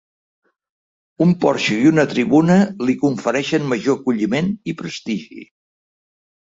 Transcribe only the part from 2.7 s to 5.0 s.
li confereixen major acolliment i